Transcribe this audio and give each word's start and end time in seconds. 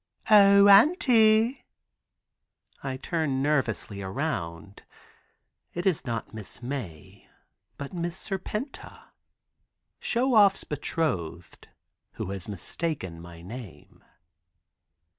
"O 0.31 0.67
auntie!" 0.67 1.63
I 2.81 2.97
turn 2.97 3.43
nervously 3.43 4.01
around. 4.01 4.81
It 5.75 5.85
is 5.85 6.05
not 6.05 6.33
Miss 6.33 6.59
Mae 6.63 7.29
but 7.77 7.93
Miss 7.93 8.17
Serpenta. 8.27 9.11
Show 9.99 10.33
Off's 10.33 10.63
betrothed, 10.63 11.67
who 12.13 12.31
has 12.31 12.47
mistaken 12.47 13.21
my 13.21 13.43
name. 13.43 14.03